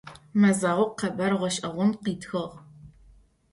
Mezağo 0.39 0.85
khebar 0.99 1.33
ğeş'eğon 1.41 1.91
khıtxığ. 2.03 2.43